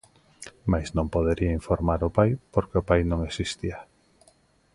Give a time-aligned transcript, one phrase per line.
[0.71, 3.77] Mais non podería informar o pai porque o pai non existía.